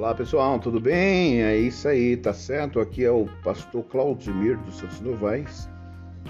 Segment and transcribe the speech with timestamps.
[0.00, 1.42] Olá pessoal, tudo bem?
[1.42, 2.80] É isso aí, tá certo?
[2.80, 5.68] Aqui é o pastor Claudimir dos Santos Novaes.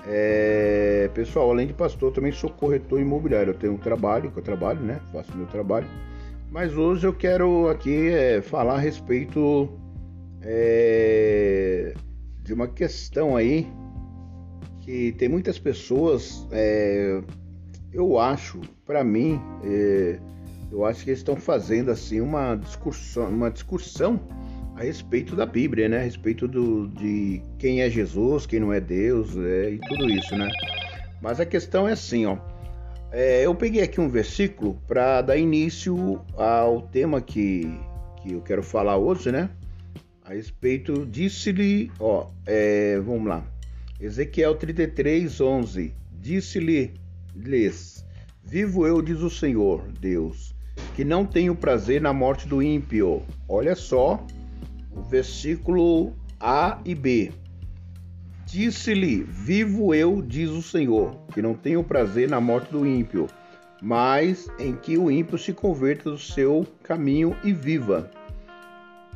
[0.08, 1.08] É...
[1.14, 3.52] Pessoal, além de pastor, também sou corretor imobiliário.
[3.52, 5.00] Eu tenho um trabalho, que eu trabalho, né?
[5.12, 5.86] Faço meu trabalho.
[6.50, 9.68] Mas hoje eu quero aqui é, falar a respeito
[10.42, 11.94] é,
[12.42, 13.68] de uma questão aí
[14.80, 17.22] que tem muitas pessoas, é,
[17.92, 20.18] eu acho, para mim, é,
[20.70, 24.20] eu acho que eles estão fazendo assim uma discussão, uma discussão
[24.76, 25.98] a respeito da Bíblia, né?
[25.98, 30.34] A respeito do, de quem é Jesus, quem não é Deus, é, e tudo isso,
[30.36, 30.48] né?
[31.20, 32.38] Mas a questão é assim, ó.
[33.12, 37.68] É, eu peguei aqui um versículo para dar início ao tema que,
[38.22, 39.50] que eu quero falar hoje, né?
[40.24, 43.44] A respeito, disse-lhe, ó, é, vamos lá.
[44.00, 45.92] Ezequiel 33, 11.
[46.20, 48.04] Disse-lhe-lhes:
[48.44, 50.54] Vivo eu, diz o Senhor, Deus,
[50.94, 53.22] que não tenho prazer na morte do ímpio.
[53.48, 54.24] Olha só
[54.90, 57.32] o versículo A e B.
[58.46, 63.28] Disse-lhe: Vivo eu, diz o Senhor, que não tenho prazer na morte do ímpio,
[63.80, 68.10] mas em que o ímpio se converta do seu caminho e viva.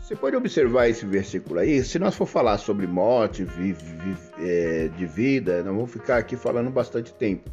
[0.04, 1.82] Você pode observar esse versículo aí.
[1.82, 6.36] Se nós for falar sobre morte, vi, vi, é, de vida, nós vamos ficar aqui
[6.36, 7.50] falando bastante tempo.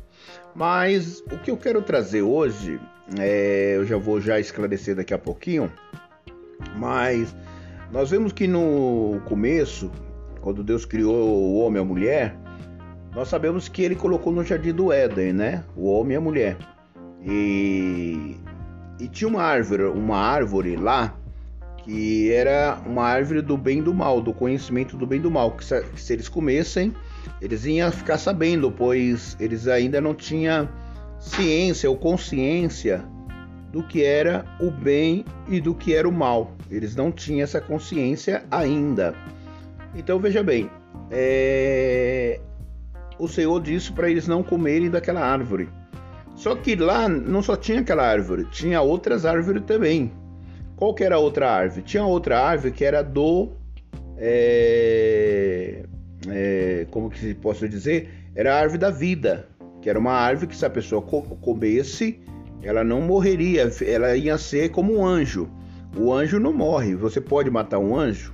[0.54, 2.78] Mas o que eu quero trazer hoje,
[3.18, 5.72] é, eu já vou já esclarecer daqui a pouquinho.
[6.76, 7.34] Mas
[7.90, 9.90] nós vemos que no começo,
[10.42, 12.36] quando Deus criou o homem e a mulher,
[13.16, 15.64] nós sabemos que Ele colocou no jardim do Éden, né?
[15.74, 16.58] O homem e a mulher.
[17.24, 18.36] E,
[19.00, 21.18] e tinha uma árvore, uma árvore lá
[21.84, 25.32] que era uma árvore do bem e do mal, do conhecimento do bem e do
[25.32, 26.94] mal, que se, que se eles comessem,
[27.42, 30.70] eles iam ficar sabendo, pois eles ainda não tinham
[31.20, 33.04] ciência ou consciência
[33.72, 36.52] do que era o bem e do que era o mal.
[36.70, 39.16] Eles não tinham essa consciência ainda.
[39.95, 40.70] Então veja bem,
[41.10, 42.39] é...
[43.17, 45.70] o Senhor disse para eles não comerem daquela árvore.
[46.36, 50.11] Só que lá não só tinha aquela árvore, tinha outras árvores também.
[50.81, 51.83] Qual que era a outra árvore?
[51.83, 53.52] Tinha outra árvore que era do.
[54.17, 55.83] É,
[56.27, 58.09] é, como que posso dizer?
[58.33, 59.47] Era a árvore da vida,
[59.80, 62.19] que era uma árvore que se a pessoa comesse,
[62.64, 65.47] ela não morreria, ela ia ser como um anjo.
[65.95, 66.95] O anjo não morre.
[66.95, 68.33] Você pode matar um anjo?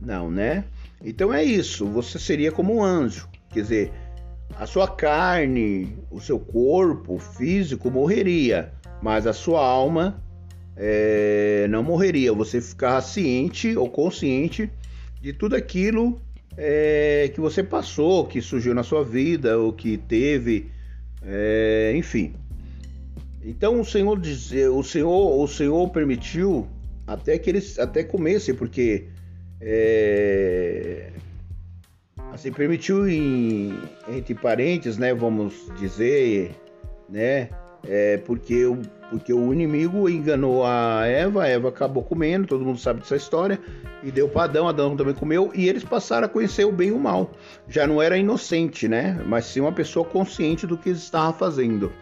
[0.00, 0.64] Não, né?
[1.04, 1.86] Então é isso.
[1.86, 3.28] Você seria como um anjo.
[3.50, 3.92] Quer dizer,
[4.56, 10.20] a sua carne, o seu corpo físico morreria, mas a sua alma
[10.80, 14.70] é, não morreria, você ficar ciente ou consciente
[15.20, 16.20] de tudo aquilo
[16.56, 20.70] é, que você passou, que surgiu na sua vida, ou que teve,
[21.22, 22.32] é, enfim.
[23.44, 26.68] Então o Senhor diz, o Senhor, o Senhor permitiu
[27.06, 29.06] até que eles até comessem, porque
[29.60, 31.10] é,
[32.32, 33.72] assim permitiu em,
[34.08, 36.52] entre parentes, né, vamos dizer,
[37.08, 37.48] né,
[37.86, 38.78] é, porque, o,
[39.10, 43.58] porque o inimigo enganou a Eva, a Eva acabou comendo, todo mundo sabe dessa história,
[44.02, 46.92] e deu para Adão, Adão também comeu, e eles passaram a conhecer o bem e
[46.92, 47.30] o mal.
[47.68, 49.20] Já não era inocente, né?
[49.26, 51.92] Mas sim uma pessoa consciente do que estava fazendo,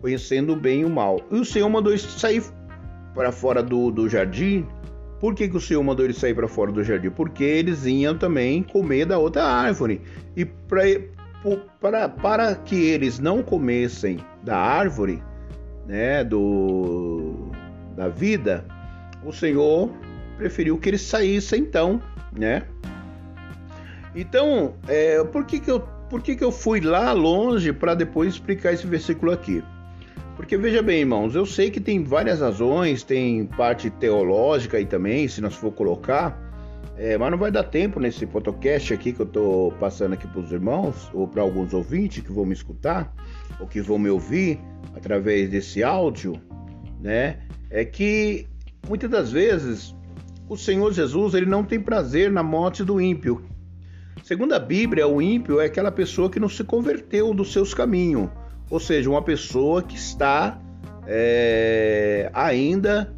[0.00, 1.20] conhecendo o bem e o mal.
[1.30, 2.42] E o Senhor mandou eles sair
[3.14, 4.66] para fora do, do jardim.
[5.20, 7.10] Por que, que o Senhor mandou eles sair para fora do jardim?
[7.10, 10.00] Porque eles iam também comer da outra árvore.
[10.36, 10.82] E para
[11.80, 15.22] para, para que eles não comessem da árvore,
[15.86, 17.50] né, do,
[17.96, 18.64] da vida,
[19.24, 19.90] o Senhor
[20.36, 22.00] preferiu que eles saíssem então,
[22.32, 22.64] né?
[24.14, 28.34] Então, é, por que que eu por que, que eu fui lá longe para depois
[28.34, 29.62] explicar esse versículo aqui?
[30.36, 35.28] Porque veja bem, irmãos, eu sei que tem várias razões, tem parte teológica aí também,
[35.28, 36.40] se nós for colocar,
[36.96, 40.40] é, mas não vai dar tempo nesse podcast aqui que eu estou passando aqui para
[40.40, 43.14] os irmãos, ou para alguns ouvintes que vão me escutar,
[43.60, 44.58] ou que vão me ouvir
[44.96, 46.40] através desse áudio,
[47.00, 47.38] né?
[47.70, 48.48] É que
[48.88, 49.94] muitas das vezes
[50.48, 53.44] o Senhor Jesus ele não tem prazer na morte do ímpio.
[54.24, 58.28] Segundo a Bíblia, o ímpio é aquela pessoa que não se converteu dos seus caminhos,
[58.68, 60.60] ou seja, uma pessoa que está
[61.06, 63.14] é, ainda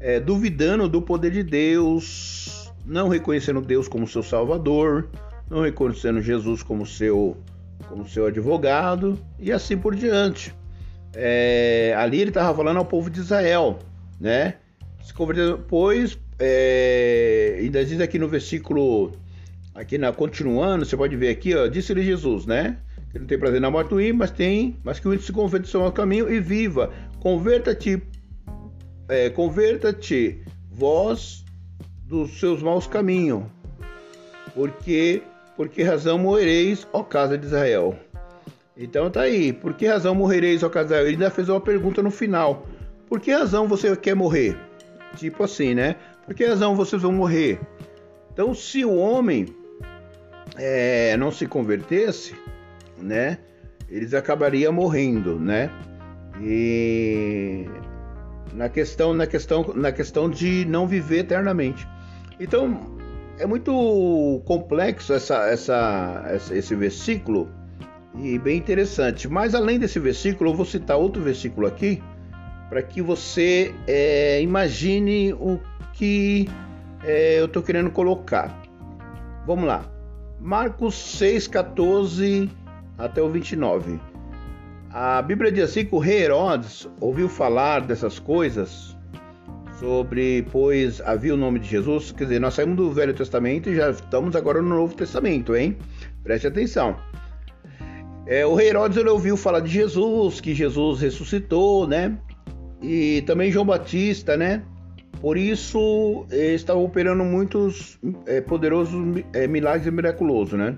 [0.00, 2.57] é, duvidando do poder de Deus,
[2.88, 5.10] não reconhecendo Deus como seu Salvador,
[5.50, 7.36] não reconhecendo Jesus como seu,
[7.86, 10.54] como seu advogado e assim por diante.
[11.14, 13.78] É, ali ele estava falando ao povo de Israel,
[14.18, 14.54] né?
[15.02, 19.12] Se converteu, pois, é, ainda diz aqui no versículo,
[19.74, 22.78] aqui na continuando, você pode ver aqui, ó, disse-lhe Jesus, né?
[23.12, 25.32] Que não tem prazer na morte do ímpio, mas tem, mas que o ímpio se
[25.32, 26.90] converta ao caminho e viva.
[27.20, 28.02] Converta-te,
[29.08, 31.44] é, converta-te vós
[32.08, 33.44] dos seus maus caminhos,
[34.54, 35.22] porque
[35.54, 37.94] por que razão morrereis, ó casa de Israel?
[38.74, 41.06] Então tá aí, por que razão morrereis, ó casa de Israel?
[41.06, 42.66] Ele ainda fez uma pergunta no final.
[43.08, 44.56] Por que razão você quer morrer?
[45.16, 45.96] Tipo assim, né?
[46.24, 47.60] Por que razão vocês vão morrer?
[48.32, 49.46] Então, se o homem
[50.56, 52.34] é, não se convertesse,
[52.96, 53.38] né?
[53.90, 55.70] Eles acabariam morrendo, né?
[56.40, 57.66] E
[58.54, 61.86] na questão, na questão, na questão de não viver eternamente.
[62.40, 62.98] Então,
[63.38, 67.48] é muito complexo essa, essa, esse versículo
[68.16, 69.28] e bem interessante.
[69.28, 72.02] Mas além desse versículo, eu vou citar outro versículo aqui
[72.68, 75.58] para que você é, imagine o
[75.94, 76.48] que
[77.04, 78.62] é, eu estou querendo colocar.
[79.46, 79.84] Vamos lá.
[80.40, 82.50] Marcos 6, 14
[82.96, 83.98] até o 29.
[84.90, 88.96] A Bíblia diz assim que o rei Herodes ouviu falar dessas coisas
[89.78, 93.76] sobre, pois havia o nome de Jesus, quer dizer, nós saímos do Velho Testamento e
[93.76, 95.76] já estamos agora no Novo Testamento, hein?
[96.22, 96.96] Preste atenção.
[98.26, 102.18] É, o rei Herodes ele ouviu falar de Jesus, que Jesus ressuscitou, né?
[102.82, 104.62] E também João Batista, né?
[105.20, 110.76] Por isso estava operando muitos é, poderosos é, milagres miraculosos, né?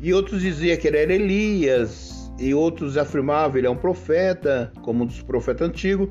[0.00, 4.72] E outros diziam que ele era Elias, e outros afirmavam que ele é um profeta,
[4.82, 6.08] como um dos profetas antigos.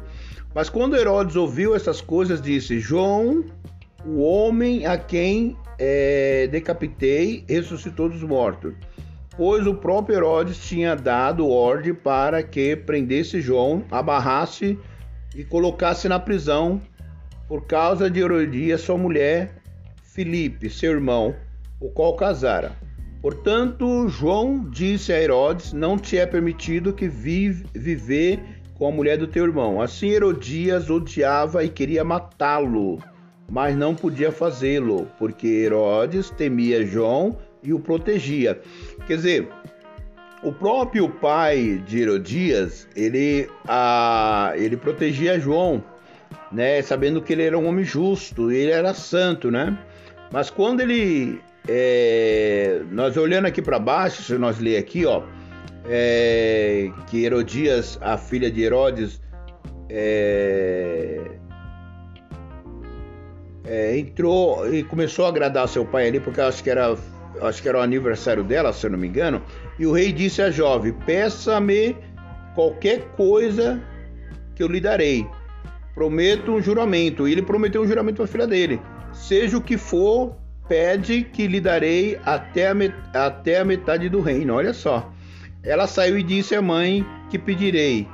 [0.53, 3.43] Mas quando Herodes ouviu essas coisas, disse: João,
[4.05, 8.73] o homem a quem é, decapitei, ressuscitou dos mortos.
[9.37, 14.77] Pois o próprio Herodes tinha dado ordem para que prendesse João, abarrasse
[15.33, 16.81] e colocasse na prisão
[17.47, 19.55] por causa de Herodias, sua mulher,
[20.03, 21.33] Filipe, seu irmão,
[21.79, 22.73] o qual casara.
[23.21, 28.39] Portanto, João disse a Herodes: Não te é permitido que vive, viver
[28.79, 29.79] com a mulher do teu irmão.
[29.79, 32.97] Assim, Herodias odiava e queria matá-lo,
[33.51, 38.59] mas não podia fazê-lo, porque Herodes temia João e o protegia.
[39.05, 39.49] Quer dizer,
[40.41, 45.83] o próprio pai de Herodias, ele, a, ele protegia João
[46.51, 46.81] né?
[46.81, 49.77] Sabendo que ele era um homem justo, ele era santo, né?
[50.31, 55.23] Mas quando ele, é, nós olhando aqui para baixo, se nós ler aqui, ó,
[55.89, 59.19] é, que Herodias, a filha de Herodes,
[59.89, 61.19] é,
[63.65, 66.95] é, entrou e começou a agradar seu pai ali, porque acho que era,
[67.41, 69.41] acho que era o aniversário dela, se eu não me engano.
[69.79, 71.97] E o rei disse à jovem: Peça-me
[72.53, 73.81] qualquer coisa
[74.55, 75.27] que eu lhe darei
[75.99, 77.27] prometo um juramento.
[77.27, 78.79] E ele prometeu um juramento para a filha dele:
[79.11, 80.37] seja o que for,
[80.67, 84.53] pede que lhe darei até a, met até a metade do reino.
[84.53, 85.11] Olha só.
[85.63, 88.07] Ela saiu e disse à mãe que pedirei.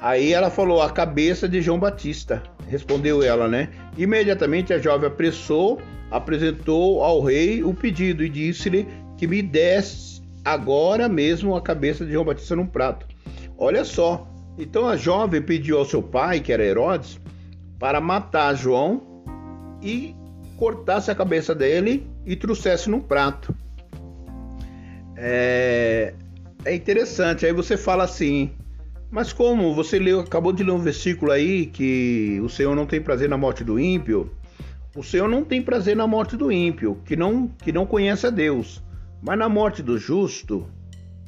[0.00, 2.42] Aí ela falou: a cabeça de João Batista.
[2.68, 3.68] Respondeu ela, né?
[3.96, 5.80] Imediatamente a jovem apressou,
[6.10, 12.12] apresentou ao rei o pedido e disse-lhe que me desse agora mesmo a cabeça de
[12.12, 13.06] João Batista num prato.
[13.56, 14.26] Olha só,
[14.58, 17.20] então a jovem pediu ao seu pai, que era Herodes,
[17.78, 19.02] para matar João
[19.82, 20.14] e
[20.56, 23.54] cortasse a cabeça dele e trouxesse num prato.
[25.16, 26.14] É,
[26.64, 27.46] é interessante.
[27.46, 28.50] Aí você fala assim,
[29.10, 33.00] mas como você leu, acabou de ler um versículo aí que o Senhor não tem
[33.00, 34.30] prazer na morte do ímpio?
[34.96, 38.30] O Senhor não tem prazer na morte do ímpio, que não que não conhece a
[38.30, 38.82] Deus,
[39.22, 40.68] mas na morte do justo.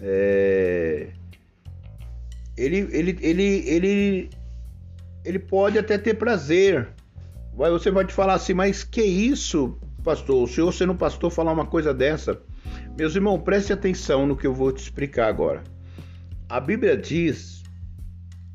[0.01, 1.09] É,
[2.57, 4.31] ele, ele, ele, ele,
[5.25, 6.89] ele pode até ter prazer.
[7.53, 10.45] Você vai te falar assim, mas que isso, pastor?
[10.45, 12.41] O senhor sendo pastor falar uma coisa dessa?
[12.97, 15.63] Meus irmãos, preste atenção no que eu vou te explicar agora.
[16.49, 17.63] A Bíblia diz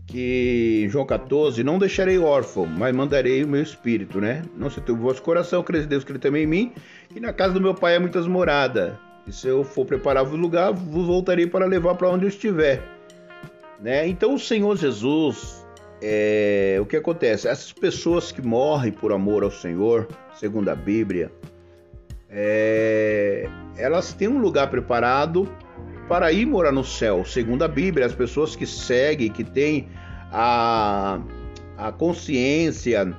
[0.07, 4.41] que em João 14, não deixarei órfão, mas mandarei o meu espírito, né?
[4.57, 6.73] Não se tu o vosso coração, crê Deus que ele também em mim,
[7.15, 8.93] e na casa do meu pai há muitas moradas.
[9.27, 12.81] E se eu for preparar o lugar, vos voltarei para levar para onde eu estiver.
[13.79, 14.07] Né?
[14.07, 15.63] Então o Senhor Jesus,
[16.01, 17.47] é, o que acontece?
[17.47, 21.31] Essas pessoas que morrem por amor ao Senhor, segundo a Bíblia,
[22.31, 25.49] é, elas têm um lugar preparado
[26.07, 28.05] para ir morar no céu, segundo a Bíblia.
[28.05, 29.89] As pessoas que seguem, que têm
[30.31, 31.19] a,
[31.77, 33.13] a consciência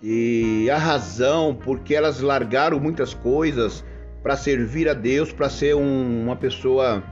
[0.00, 3.84] e a razão, porque elas largaram muitas coisas
[4.22, 7.02] para servir a Deus, para ser um, uma pessoa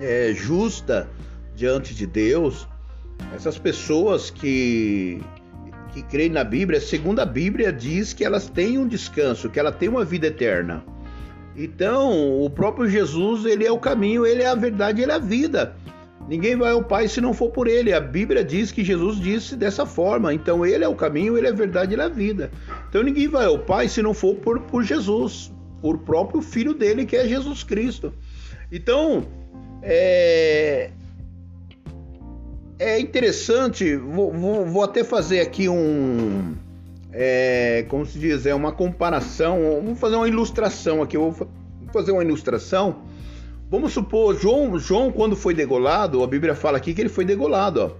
[0.00, 1.08] é, justa
[1.54, 2.68] diante de Deus,
[3.34, 5.20] essas pessoas que,
[5.94, 9.70] que creem na Bíblia, segundo a Bíblia, diz que elas têm um descanso, que ela
[9.70, 10.84] tem uma vida eterna.
[11.56, 15.20] Então, o próprio Jesus, ele é o caminho, ele é a verdade, ele é a
[15.20, 15.76] vida.
[16.28, 17.92] Ninguém vai ao Pai se não for por ele.
[17.92, 20.34] A Bíblia diz que Jesus disse dessa forma.
[20.34, 22.50] Então, ele é o caminho, ele é a verdade, ele é a vida.
[22.88, 27.06] Então ninguém vai ao Pai se não for por, por Jesus, por próprio Filho dele,
[27.06, 28.12] que é Jesus Cristo.
[28.72, 29.28] Então,
[29.80, 30.90] é,
[32.78, 36.54] é interessante, vou, vou, vou até fazer aqui um.
[37.12, 41.34] É, como se diz, é uma comparação, vou fazer uma ilustração aqui, vou
[41.92, 43.02] fazer uma ilustração.
[43.70, 47.80] Vamos supor, João, João quando foi degolado, a Bíblia fala aqui que ele foi degolado,
[47.80, 47.90] ó,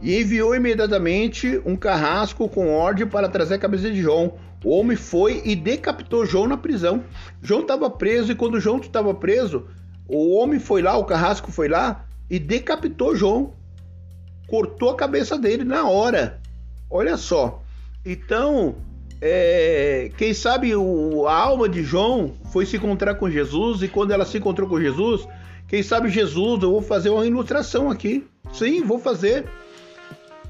[0.00, 4.34] e enviou imediatamente um carrasco com ordem para trazer a cabeça de João.
[4.64, 7.04] O homem foi e decapitou João na prisão.
[7.42, 9.66] João estava preso e quando João estava preso,
[10.08, 13.52] o homem foi lá, o carrasco foi lá e decapitou João
[14.52, 16.38] cortou a cabeça dele na hora.
[16.90, 17.62] Olha só.
[18.04, 18.76] Então,
[19.18, 24.10] é, quem sabe o, a alma de João foi se encontrar com Jesus e quando
[24.10, 25.26] ela se encontrou com Jesus,
[25.66, 28.26] quem sabe Jesus, eu vou fazer uma ilustração aqui.
[28.52, 29.46] Sim, vou fazer.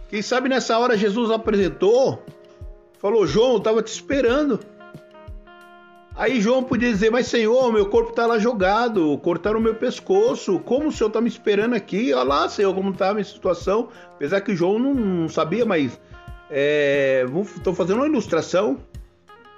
[0.09, 2.21] Quem sabe nessa hora Jesus apresentou,
[2.99, 4.59] falou: João, eu estava te esperando.
[6.14, 10.59] Aí João podia dizer, mas Senhor, meu corpo está lá jogado, cortaram o meu pescoço,
[10.59, 12.12] como o Senhor está me esperando aqui?
[12.12, 13.88] Olha lá, Senhor, como está a minha situação.
[14.14, 15.99] Apesar que João não, não sabia, mas
[16.50, 18.78] estou é, fazendo uma ilustração.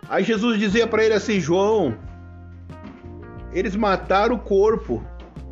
[0.09, 1.97] Aí Jesus dizia para ele assim, João,
[3.53, 5.03] eles mataram o corpo.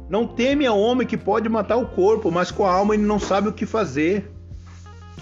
[0.08, 3.18] Não teme a homem que pode matar o corpo, mas com a alma ele não
[3.18, 4.30] sabe o que fazer.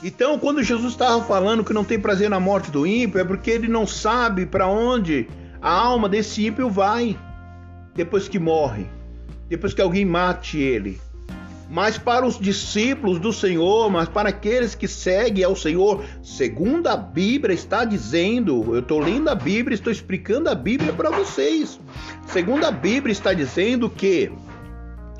[0.02, 3.50] Então, quando Jesus estava falando que não tem prazer na morte do ímpio, é porque
[3.50, 5.28] ele não sabe para onde
[5.60, 7.18] a alma desse ímpio vai
[7.94, 8.86] depois que morre,
[9.48, 11.00] depois que alguém mate ele.
[11.68, 16.96] Mas para os discípulos do Senhor, mas para aqueles que seguem ao Senhor, segundo a
[16.96, 21.78] Bíblia está dizendo, eu estou lendo a Bíblia, estou explicando a Bíblia para vocês.
[22.26, 24.32] Segundo a Bíblia está dizendo que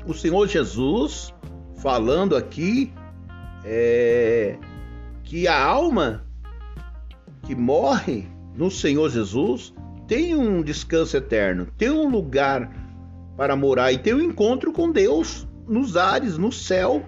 [0.05, 1.33] o Senhor Jesus,
[1.77, 2.91] falando aqui,
[3.63, 4.57] é,
[5.23, 6.25] que a alma
[7.43, 9.73] que morre no Senhor Jesus
[10.11, 12.69] tem um descanso eterno, tem um lugar
[13.37, 17.01] para morar e tem um encontro com Deus nos ares, no céu.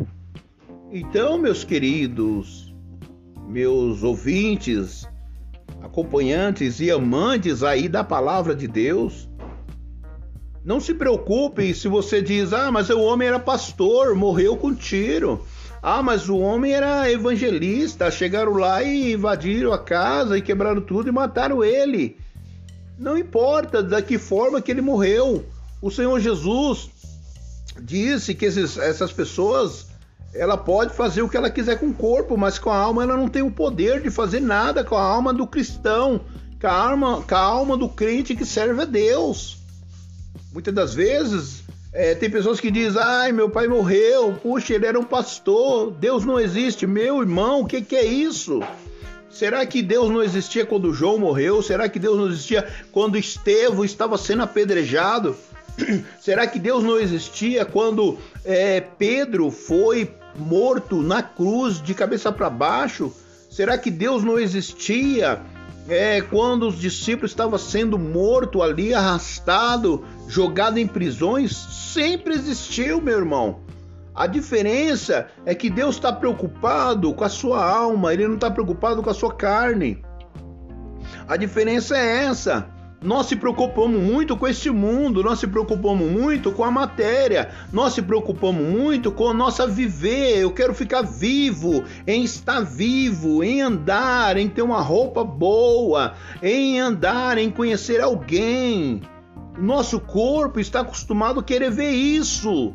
[0.90, 2.74] Então, meus queridos,
[3.46, 5.06] meus ouvintes,
[5.82, 9.30] acompanhantes e amantes aí da palavra de Deus,
[10.64, 15.46] não se preocupem se você diz: "Ah, mas o homem era pastor, morreu com tiro".
[15.82, 21.10] Ah, mas o homem era evangelista, chegaram lá e invadiram a casa e quebraram tudo
[21.10, 22.23] e mataram ele.
[23.04, 25.46] Não importa da que forma que ele morreu.
[25.82, 26.90] O Senhor Jesus
[27.82, 29.88] disse que esses, essas pessoas
[30.34, 33.18] ela pode fazer o que ela quiser com o corpo, mas com a alma ela
[33.18, 36.22] não tem o poder de fazer nada com a alma do cristão,
[36.62, 39.58] com a alma, com a alma do crente que serve a Deus.
[40.54, 44.98] Muitas das vezes é, tem pessoas que dizem: ai, meu pai morreu, puxa, ele era
[44.98, 46.88] um pastor, Deus não existe.
[46.88, 48.62] Meu irmão, o que, que é isso?
[49.34, 51.64] Será que Deus não existia quando João morreu?
[51.64, 55.36] Será que Deus não existia quando Estevão estava sendo apedrejado?
[56.22, 62.48] Será que Deus não existia quando é, Pedro foi morto na cruz de cabeça para
[62.48, 63.12] baixo?
[63.50, 65.42] Será que Deus não existia
[65.90, 71.56] é, quando os discípulos estavam sendo mortos ali, arrastado, jogado em prisões?
[71.56, 73.63] Sempre existiu, meu irmão.
[74.16, 79.02] A diferença é que Deus está preocupado com a sua alma, Ele não está preocupado
[79.02, 80.04] com a sua carne.
[81.28, 82.70] A diferença é essa.
[83.02, 87.94] Nós se preocupamos muito com este mundo, nós se preocupamos muito com a matéria, nós
[87.94, 90.38] se preocupamos muito com a nossa viver.
[90.38, 96.80] Eu quero ficar vivo, em estar vivo, em andar, em ter uma roupa boa, em
[96.80, 99.02] andar, em conhecer alguém.
[99.58, 102.74] Nosso corpo está acostumado a querer ver isso.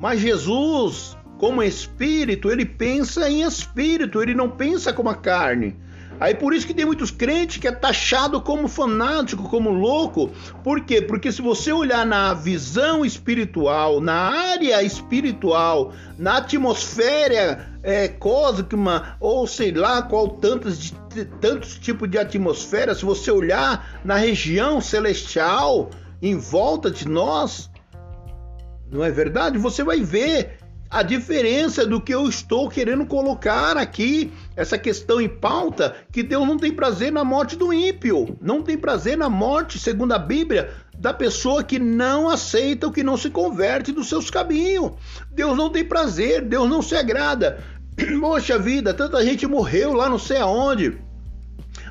[0.00, 5.76] Mas Jesus, como espírito, ele pensa em espírito, ele não pensa como a carne.
[6.18, 10.30] Aí por isso que tem muitos crentes que é taxado como fanático, como louco.
[10.62, 11.00] Por quê?
[11.00, 19.46] Porque se você olhar na visão espiritual, na área espiritual, na atmosfera é, cósmica, ou
[19.46, 20.92] sei lá qual tantos,
[21.40, 25.88] tantos tipos de atmosfera, se você olhar na região celestial
[26.20, 27.69] em volta de nós,
[28.90, 29.58] não é verdade?
[29.58, 30.58] Você vai ver
[30.90, 36.46] a diferença do que eu estou querendo colocar aqui, essa questão em pauta, que Deus
[36.46, 40.72] não tem prazer na morte do ímpio, não tem prazer na morte, segundo a Bíblia,
[40.98, 44.92] da pessoa que não aceita o que não se converte dos seus caminhos.
[45.30, 47.62] Deus não tem prazer, Deus não se agrada.
[48.20, 50.98] Poxa vida, tanta gente morreu lá não sei aonde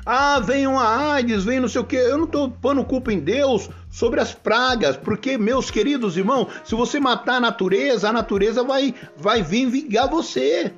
[0.04, 1.96] ah, vem uma AIDS, vem não sei o que.
[1.96, 6.74] Eu não estou pondo culpa em Deus sobre as pragas, porque, meus queridos irmãos, se
[6.74, 10.72] você matar a natureza, a natureza vai, vai vir vingar você.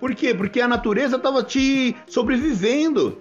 [0.00, 0.34] Por quê?
[0.34, 3.20] Porque a natureza estava te sobrevivendo.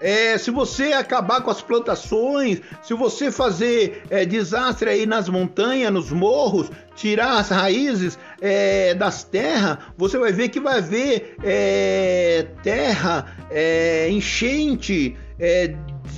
[0.00, 5.92] é, se você acabar com as plantações, se você fazer é, desastre aí nas montanhas,
[5.92, 12.46] nos morros, tirar as raízes é, das terras, você vai ver que vai haver é,
[12.62, 15.74] terra, é, enchente, é,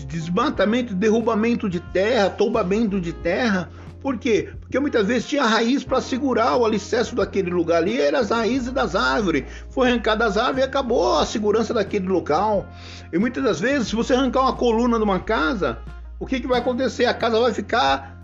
[0.06, 3.68] desmatamento, derrubamento de terra, tombamento de terra.
[4.00, 4.50] Por quê?
[4.60, 8.72] Porque muitas vezes tinha raiz para segurar o alicerce daquele lugar ali, eram as raízes
[8.72, 9.44] das árvores.
[9.70, 12.66] Foi arrancada as árvores e acabou a segurança daquele local.
[13.12, 15.78] E muitas das vezes, se você arrancar uma coluna de uma casa,
[16.20, 17.06] o que, que vai acontecer?
[17.06, 18.16] A casa vai ficar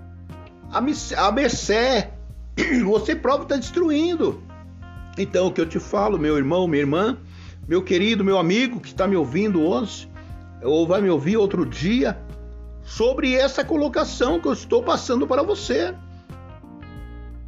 [0.72, 2.08] à mercê.
[2.84, 4.42] Você próprio está destruindo.
[5.16, 7.18] Então, o que eu te falo, meu irmão, minha irmã,
[7.68, 10.08] meu querido, meu amigo que está me ouvindo hoje,
[10.62, 12.18] ou vai me ouvir outro dia,
[12.82, 15.94] sobre essa colocação que eu estou passando para você.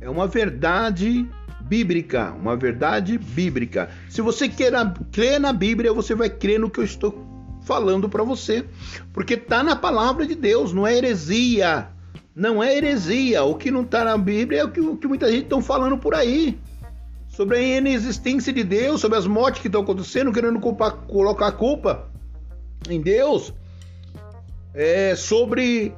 [0.00, 1.28] É uma verdade
[1.60, 3.90] bíblica, uma verdade bíblica.
[4.08, 4.72] Se você quer
[5.10, 7.26] crer na Bíblia, você vai crer no que eu estou
[7.62, 8.64] falando para você,
[9.12, 11.88] porque está na palavra de Deus, não é heresia.
[12.36, 13.42] Não é heresia.
[13.44, 15.96] O que não está na Bíblia é o que, o que muita gente está falando
[15.96, 16.58] por aí.
[17.28, 21.52] Sobre a inexistência de Deus, sobre as mortes que estão acontecendo, querendo culpar, colocar a
[21.52, 22.10] culpa
[22.90, 23.54] em Deus
[24.74, 25.94] é, sobre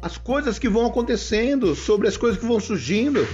[0.00, 3.26] as coisas que vão acontecendo, sobre as coisas que vão surgindo.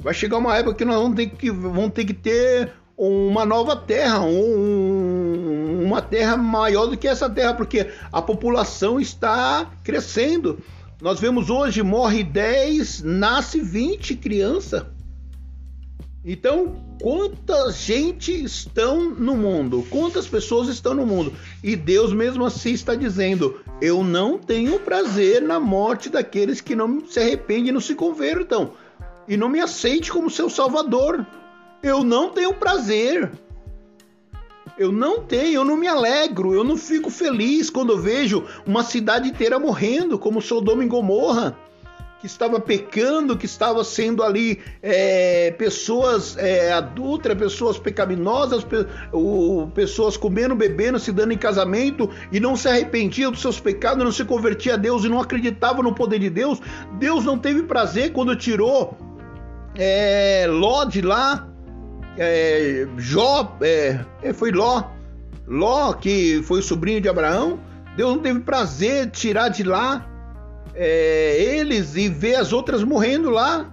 [0.00, 3.76] Vai chegar uma época que nós vamos ter que, vamos ter, que ter uma nova
[3.76, 10.58] terra, um, uma terra maior do que essa terra, porque a população está crescendo.
[11.00, 14.84] Nós vemos hoje morre 10, nasce 20 crianças.
[16.24, 19.84] Então, quanta gente estão no mundo?
[19.90, 21.34] Quantas pessoas estão no mundo?
[21.62, 27.04] E Deus mesmo assim está dizendo: Eu não tenho prazer na morte daqueles que não
[27.06, 28.72] se arrependem e não se convertam
[29.28, 31.26] e não me aceite como seu salvador.
[31.82, 33.30] Eu não tenho prazer.
[34.76, 38.82] Eu não tenho, eu não me alegro, eu não fico feliz quando eu vejo uma
[38.82, 41.56] cidade inteira morrendo, como Sodoma e Gomorra
[42.24, 49.68] que estava pecando, que estava sendo ali é, pessoas é, adultas, pessoas pecaminosas, pe o,
[49.74, 54.10] pessoas comendo, bebendo, se dando em casamento e não se arrependiam dos seus pecados, não
[54.10, 56.62] se convertia a Deus e não acreditava no poder de Deus.
[56.98, 58.96] Deus não teve prazer quando tirou
[59.74, 61.46] é, Ló de lá,
[62.16, 64.84] é, Jó, é, é, foi Ló,
[65.46, 67.58] Ló que foi sobrinho de Abraão.
[67.96, 70.06] Deus não teve prazer tirar de lá
[70.74, 73.72] é, eles e ver as outras morrendo lá.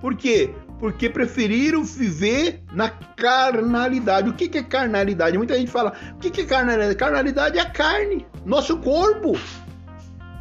[0.00, 0.50] Por quê?
[0.80, 4.28] Porque preferiram viver na carnalidade.
[4.28, 5.38] O que, que é carnalidade?
[5.38, 6.96] Muita gente fala: o que, que é carnalidade?
[6.96, 9.38] Carnalidade é a carne, nosso corpo.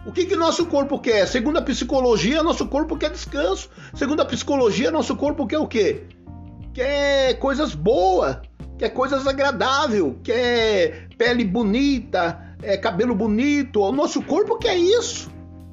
[0.04, 1.28] O que, que nosso corpo quer?
[1.28, 3.70] Segundo a psicologia, nosso corpo quer descanso.
[3.94, 6.06] Segundo a psicologia, nosso corpo quer o quê?
[6.74, 8.38] Quer coisas boas,
[8.78, 13.82] quer coisas agradáveis, quer pele bonita, é, cabelo bonito.
[13.82, 15.30] O nosso corpo quer isso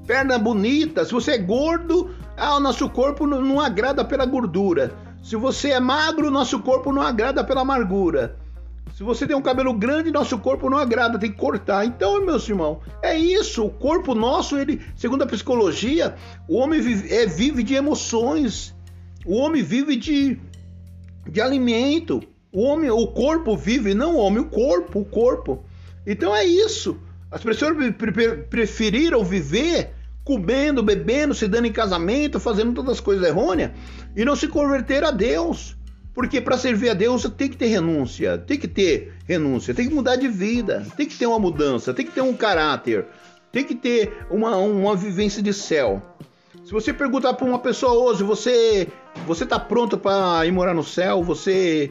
[0.09, 1.05] perna bonita.
[1.05, 4.91] Se você é gordo, ah, o nosso corpo não, não agrada pela gordura.
[5.23, 8.35] Se você é magro, nosso corpo não agrada pela amargura.
[8.95, 11.85] Se você tem um cabelo grande, nosso corpo não agrada, tem que cortar.
[11.85, 13.67] Então, meus irmãos, é isso.
[13.67, 16.17] O corpo nosso, ele, segundo a psicologia,
[16.49, 18.75] o homem vive, é, vive de emoções.
[19.27, 20.41] O homem vive de,
[21.29, 22.23] de alimento.
[22.53, 25.65] O homem, o corpo vive, não o homem, o corpo, o corpo.
[26.07, 26.99] Então é isso.
[27.31, 27.77] As pessoas
[28.49, 29.91] preferiram viver
[30.25, 33.71] comendo, bebendo, se dando em casamento, fazendo todas as coisas errôneas
[34.15, 35.75] e não se converter a Deus.
[36.13, 39.95] Porque para servir a Deus tem que ter renúncia, tem que ter renúncia, tem que
[39.95, 43.07] mudar de vida, tem que ter uma mudança, tem que ter um caráter,
[43.53, 46.03] tem que ter uma, uma vivência de céu.
[46.69, 48.89] Se você perguntar para uma pessoa hoje, você
[49.27, 51.23] você está pronto para ir morar no céu?
[51.23, 51.91] Você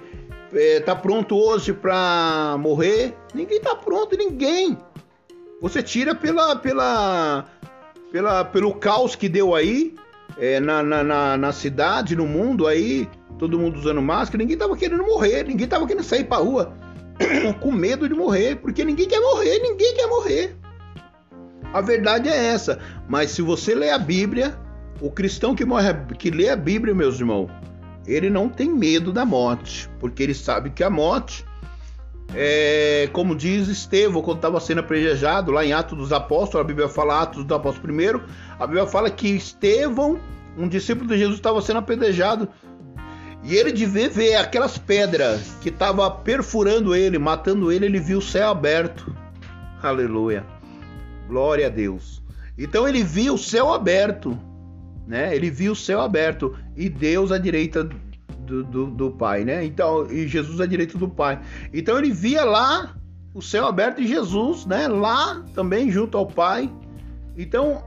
[0.53, 3.17] é, pronto hoje para morrer?
[3.33, 4.77] Ninguém está pronto, ninguém.
[5.59, 7.45] Você tira pela pela
[8.11, 9.95] pela, pelo caos que deu aí
[10.37, 13.09] é, na, na, na, cidade, no mundo aí,
[13.39, 16.71] todo mundo usando máscara, ninguém tava querendo morrer, ninguém tava querendo sair pra rua
[17.61, 20.55] com medo de morrer, porque ninguém quer morrer, ninguém quer morrer.
[21.73, 22.77] A verdade é essa.
[23.09, 24.55] Mas se você lê a Bíblia,
[25.01, 27.49] o cristão que, morre, que lê a Bíblia, meus irmãos,
[28.05, 31.45] ele não tem medo da morte, porque ele sabe que a morte
[32.35, 36.89] é, como diz Estevão, quando estava sendo apedrejado, lá em Atos dos Apóstolos, a Bíblia
[36.89, 38.23] fala Atos dos Apóstolos primeiro,
[38.59, 40.19] a Bíblia fala que Estevão,
[40.57, 42.49] um discípulo de Jesus, estava sendo apedrejado.
[43.43, 48.17] E ele de ver, ver aquelas pedras que estavam perfurando ele, matando ele, ele viu
[48.17, 49.15] o céu aberto.
[49.81, 50.43] Aleluia.
[51.27, 52.21] Glória a Deus.
[52.57, 54.37] Então ele viu o céu aberto,
[55.07, 55.35] né?
[55.35, 57.89] Ele viu o céu aberto e Deus à direita
[58.39, 59.63] do, do, do, Pai, né?
[59.63, 61.39] Então, e Jesus à direita do Pai.
[61.73, 62.95] Então ele via lá
[63.33, 66.71] o céu aberto e Jesus, né, lá também junto ao Pai.
[67.37, 67.83] Então,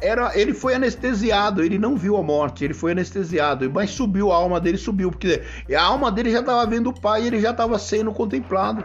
[0.00, 4.36] era, ele foi anestesiado, ele não viu a morte, ele foi anestesiado, mas subiu a
[4.36, 5.42] alma dele, subiu, porque
[5.74, 8.84] a alma dele já estava vendo o Pai, ele já estava sendo contemplado.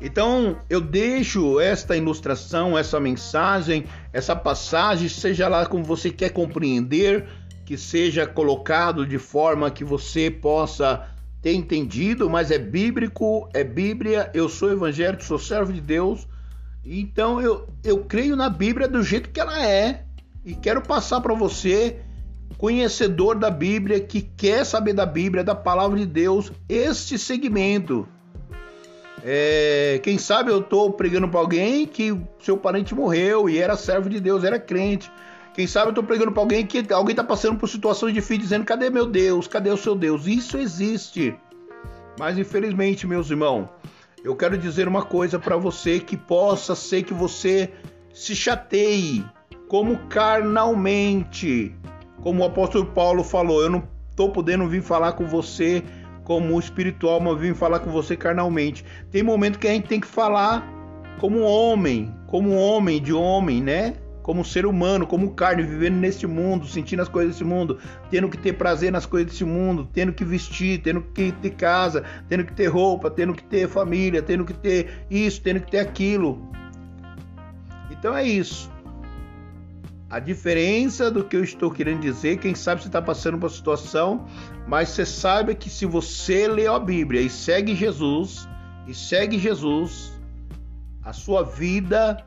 [0.00, 7.26] Então, eu deixo esta ilustração, essa mensagem, essa passagem, seja lá como você quer compreender,
[7.64, 11.08] que seja colocado de forma que você possa
[11.40, 16.28] ter entendido, mas é bíblico, é Bíblia, eu sou evangélico, sou servo de Deus,
[16.84, 20.04] então eu, eu creio na Bíblia do jeito que ela é
[20.44, 22.00] e quero passar para você,
[22.58, 28.06] conhecedor da Bíblia, que quer saber da Bíblia, da palavra de Deus, este segmento.
[29.24, 34.10] É, quem sabe eu estou pregando para alguém que seu parente morreu e era servo
[34.10, 35.10] de Deus, era crente.
[35.54, 38.64] Quem sabe eu estou pregando para alguém que alguém está passando por situações difíceis, dizendo:
[38.64, 39.46] cadê meu Deus?
[39.46, 40.26] Cadê o seu Deus?
[40.26, 41.36] Isso existe.
[42.18, 43.68] Mas infelizmente, meus irmãos,
[44.24, 47.70] eu quero dizer uma coisa para você que possa ser que você
[48.12, 49.24] se chateie,
[49.68, 51.74] como carnalmente.
[52.22, 55.82] Como o apóstolo Paulo falou, eu não estou podendo vir falar com você
[56.24, 58.84] como espiritual, mas vim falar com você carnalmente.
[59.10, 60.66] Tem momento que a gente tem que falar
[61.18, 63.94] como homem, como homem de homem, né?
[64.22, 68.38] Como ser humano, como carne, vivendo neste mundo, sentindo as coisas desse mundo, tendo que
[68.38, 72.52] ter prazer nas coisas desse mundo, tendo que vestir, tendo que ter casa, tendo que
[72.52, 76.48] ter roupa, tendo que ter família, tendo que ter isso, tendo que ter aquilo.
[77.90, 78.71] Então é isso.
[80.12, 83.48] A diferença do que eu estou querendo dizer, quem sabe você está passando por uma
[83.48, 84.26] situação,
[84.68, 88.46] mas você sabe que se você lê a Bíblia e segue Jesus,
[88.86, 90.12] e segue Jesus,
[91.02, 92.22] a sua vida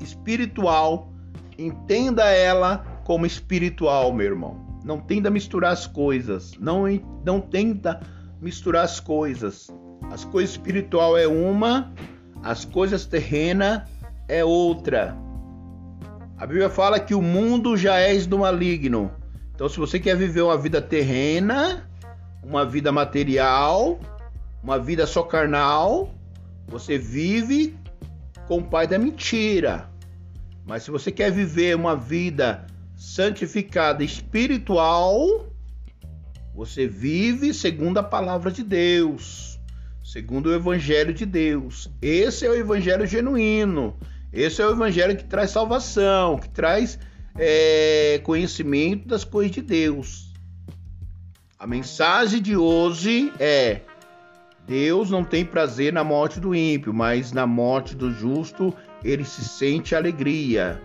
[0.00, 1.12] espiritual,
[1.58, 4.80] entenda ela como espiritual, meu irmão.
[4.82, 6.84] Não tenta misturar as coisas, não,
[7.22, 8.00] não tenta
[8.40, 9.68] misturar as coisas.
[10.10, 11.92] As coisas espiritual é uma,
[12.42, 13.86] as coisas terrena
[14.26, 15.25] é outra.
[16.38, 19.10] A Bíblia fala que o mundo já é do maligno.
[19.54, 21.88] Então, se você quer viver uma vida terrena,
[22.42, 23.98] uma vida material,
[24.62, 26.14] uma vida só carnal,
[26.66, 27.74] você vive
[28.46, 29.90] com o pai da mentira.
[30.66, 35.46] Mas se você quer viver uma vida santificada espiritual,
[36.54, 39.58] você vive segundo a palavra de Deus,
[40.04, 41.90] segundo o evangelho de Deus.
[42.02, 43.96] Esse é o evangelho genuíno.
[44.36, 46.98] Esse é o evangelho que traz salvação, que traz
[47.38, 50.30] é, conhecimento das coisas de Deus.
[51.58, 53.80] A mensagem de hoje é:
[54.68, 59.42] Deus não tem prazer na morte do ímpio, mas na morte do justo ele se
[59.42, 60.82] sente alegria,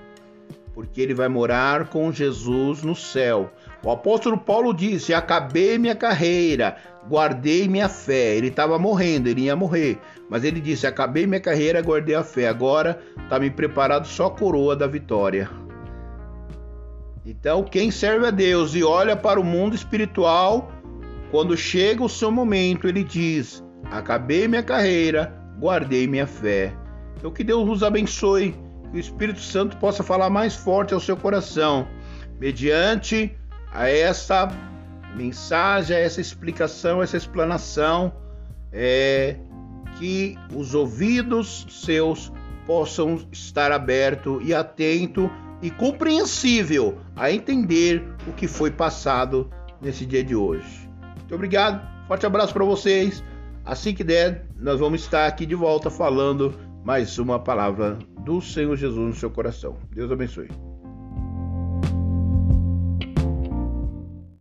[0.74, 3.52] porque ele vai morar com Jesus no céu.
[3.84, 8.34] O apóstolo Paulo disse: Acabei minha carreira, guardei minha fé.
[8.38, 10.00] Ele estava morrendo, ele ia morrer.
[10.32, 12.48] Mas ele disse: Acabei minha carreira, guardei a fé.
[12.48, 15.50] Agora está me preparado só a coroa da vitória.
[17.26, 20.72] Então, quem serve a Deus e olha para o mundo espiritual,
[21.32, 26.74] quando chega o seu momento, ele diz: Acabei minha carreira, guardei minha fé.
[27.18, 28.56] Então, que Deus nos abençoe,
[28.90, 31.86] que o Espírito Santo possa falar mais forte ao seu coração,
[32.40, 33.38] mediante
[33.74, 34.48] a essa
[35.14, 38.14] mensagem, a essa explicação, essa explanação,
[38.72, 39.36] é,
[40.02, 42.34] que os ouvidos seus
[42.66, 45.30] possam estar abertos e atento
[45.62, 49.48] e compreensível a entender o que foi passado
[49.80, 50.90] nesse dia de hoje.
[51.20, 53.24] Muito obrigado, forte abraço para vocês.
[53.64, 58.76] Assim que der, nós vamos estar aqui de volta falando mais uma palavra do Senhor
[58.76, 59.78] Jesus no seu coração.
[59.94, 60.71] Deus abençoe.